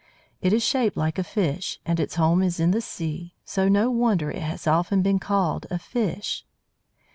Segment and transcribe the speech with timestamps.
[0.41, 3.91] It is shaped like a fish, and its home is in the sea, so no
[3.91, 6.43] wonder it has often been called a fish.